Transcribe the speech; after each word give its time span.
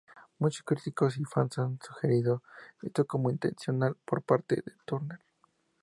Muchos 0.39 0.63
críticos 0.63 1.19
y 1.19 1.25
fans 1.25 1.59
han 1.59 1.79
sugerido 1.79 2.41
esto 2.81 3.05
como 3.05 3.29
intencional 3.29 3.95
por 4.03 4.23
parte 4.23 4.55
de 4.55 4.73
Turner. 4.83 5.19